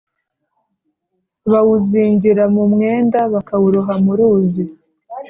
bawuzingira 1.51 2.43
mu 2.55 2.63
mwenda 2.73 3.19
bakawuroha 3.33 3.93
mu 4.03 4.11
ruzi 4.17 4.63